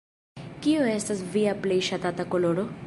[0.65, 2.69] Kiu estas via plej ŝatata koloro?